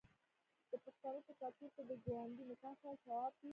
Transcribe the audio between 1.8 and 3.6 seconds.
د کونډې نکاح کول ثواب دی.